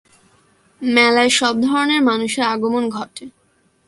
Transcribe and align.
মেলায় 0.81 1.31
সব 1.39 1.55
ধরনের 1.61 2.01
মানুষের 2.03 2.43
আগমন 2.45 2.83
ঘটে। 2.89 3.25